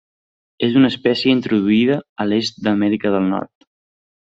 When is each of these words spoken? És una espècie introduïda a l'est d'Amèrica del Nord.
És 0.67 0.77
una 0.79 0.89
espècie 0.93 1.35
introduïda 1.37 2.01
a 2.25 2.29
l'est 2.33 2.61
d'Amèrica 2.69 3.17
del 3.19 3.33
Nord. 3.33 3.73